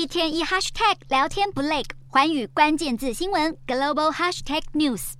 [0.00, 5.12] 一天一 hashtag 聊天不累，环宇关键字新闻 global hashtag news。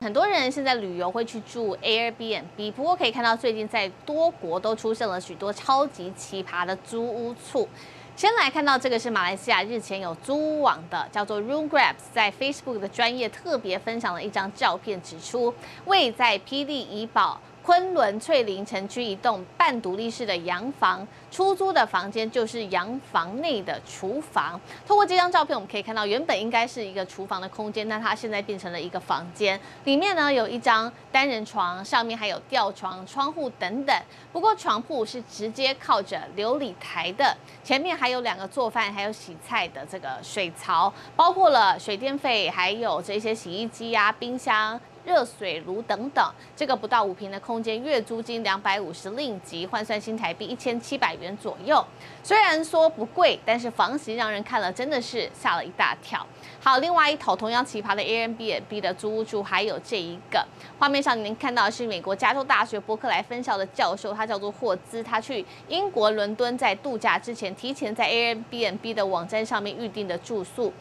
[0.00, 7.68] 很多人现在旅游会去住 Airbnb，不过可以看到最近在多国都出现了许多超级奇葩的租屋处。
[8.16, 15.52] 先来看到这个是马来西亚日前有租屋网的叫做 RoomGrabs，在 Facebook 的专业特别分享了一张照片，指出
[15.84, 17.38] 位在霹雳怡保。
[17.64, 24.60] 昆仑翠林城区一栋半独立式的洋房，出租的房间就是洋房内的厨房。
[24.84, 29.58] 透过这张照片，我们可以看到，原本应该是一个厨房的空间，那它现在变成了一个房间。
[29.84, 33.96] 里面呢有一张单人床，上面还有吊床、窗户等等。
[34.32, 44.80] 不过床铺是直接靠着琉璃台的，前面还有两个做饭还有洗菜的这个水槽，包括了水电费，还有这些洗衣机啊、冰箱。
[45.04, 46.24] 热水炉等等，
[46.54, 51.84] 这个不到五平的空间，月租金两百五十令吉，换算新台币一千七百元左右。
[52.22, 56.24] 虽然说不贵，但是房型让人看了真的是吓了一大跳。
[56.60, 60.46] 好，另外一头同样奇葩的 Airbnb 的租屋住，还有这一个
[60.78, 70.72] 画面上，您看到是美国加州大学伯克莱分校的教授，他叫做霍兹，他去英国伦敦在度假之前，提前在 Airbnb 的网站上面预定的住宿。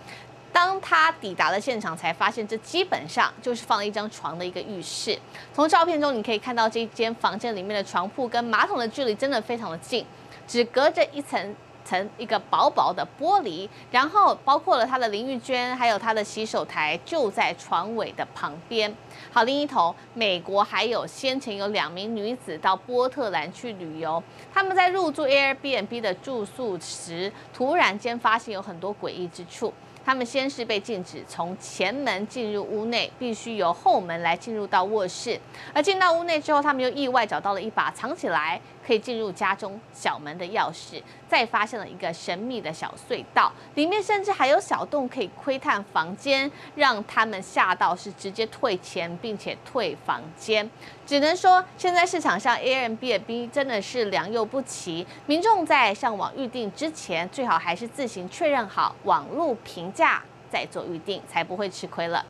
[0.53, 5.17] 当他抵达了现场，才发现这基本上就是放了一张床的一个浴室。
[5.53, 10.05] 从照片中你可以看到，这间房间里面的床铺跟马桶的距离真的非常的近，
[10.47, 13.67] 只隔着一层层一个薄薄的玻璃。
[13.89, 18.93] 然后包括了他的淋浴间，还有他的洗手台就在床尾的旁边。
[19.31, 24.21] 好，另一头，美国还有先前有两名女子到波特兰去旅游，
[24.53, 29.73] 他们在入住 Airbnb 的住宿时，突然间发现有很多诡异之处。
[30.03, 35.39] 他们先是被禁止从前门进入屋内，必须由后门来进入到卧室。
[35.73, 38.59] 而进到屋内之后，他们又意外找到了一把藏起来
[38.91, 50.69] 可以进入家中小门的钥匙，再发现了一个神秘的小隧道，里面甚至还有小洞可以窥探房间，让他们吓到是直接退钱，并且退房间。
[51.07, 60.21] 只能说，现在市场上 Airbnb 真的是良莠不齐，民众在上网预订之前，最好还是自行确认好网络评价
[60.51, 62.19] 再做预订，才不会吃亏了。